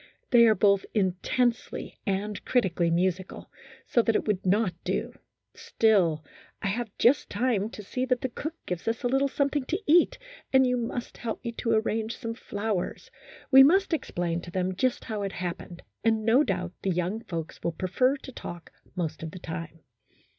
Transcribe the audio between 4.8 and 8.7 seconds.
do, still, I have just time to see that the cook